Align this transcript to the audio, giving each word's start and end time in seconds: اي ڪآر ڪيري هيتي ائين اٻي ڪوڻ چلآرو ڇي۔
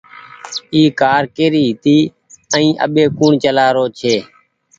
اي 0.73 0.81
ڪآر 1.01 1.21
ڪيري 1.35 1.61
هيتي 1.67 1.97
ائين 2.55 2.73
اٻي 2.85 3.03
ڪوڻ 3.17 3.31
چلآرو 3.43 3.85
ڇي۔ 3.99 4.15